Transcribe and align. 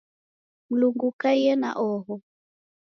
Mlungu 0.69 1.05
ukaiye 1.11 1.53
na 1.61 1.69
oho. 1.89 2.15